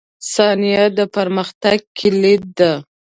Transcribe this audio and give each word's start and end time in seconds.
•ثانیه 0.33 0.83
د 0.97 0.99
پرمختګ 1.15 1.77
کلید 1.99 2.43
ده. 2.59 2.71